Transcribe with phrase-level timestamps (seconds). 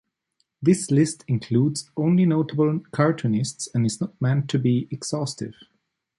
[0.63, 5.53] This list includes only notable cartoonists and is not meant to be exhaustive.